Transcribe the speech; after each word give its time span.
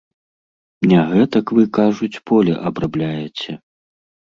Не 0.91 1.01
гэтак 1.11 1.45
вы, 1.59 1.67
кажуць, 1.79 2.21
поле 2.33 2.57
абрабляеце. 2.73 3.51